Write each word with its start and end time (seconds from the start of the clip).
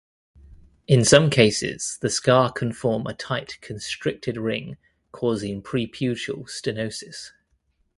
In 0.87 1.05
some 1.05 1.29
cases, 1.29 1.99
the 2.01 2.09
scar 2.09 2.51
can 2.51 2.73
form 2.73 3.05
a 3.05 3.13
tight 3.13 3.59
constricted 3.61 4.35
ring 4.35 4.77
causing 5.11 5.61
preputial 5.61 6.49
stenosis. 6.49 7.27